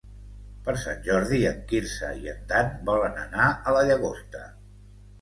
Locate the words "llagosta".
3.93-4.47